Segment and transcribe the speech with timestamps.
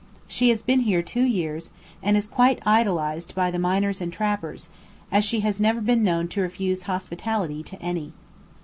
[0.27, 1.69] She has been here two years,
[2.01, 4.67] and is quite idolized by the miners and trappers,
[5.11, 8.11] as she has never been known to refuse hospitality to any.